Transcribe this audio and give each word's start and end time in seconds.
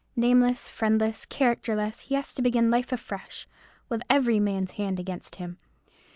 Nameless, 0.15 0.67
friendless, 0.67 1.27
characterless, 1.27 1.99
he 1.99 2.15
has 2.15 2.33
to 2.33 2.41
begin 2.41 2.71
life 2.71 2.91
afresh, 2.91 3.45
with 3.87 4.01
every 4.09 4.39
man's 4.39 4.71
hand 4.71 4.99
against 4.99 5.35
him. 5.35 5.59